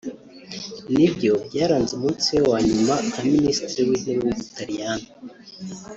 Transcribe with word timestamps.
nibyo 0.95 1.31
byaranze 1.47 1.91
umunsi 1.95 2.27
we 2.35 2.41
wa 2.51 2.59
nyuma 2.67 2.95
nka 3.07 3.21
minsitiri 3.31 3.81
w’ 3.87 3.91
intebe 3.97 4.19
w’ 4.23 4.27
u 4.33 4.35
Butaliyani 4.37 5.07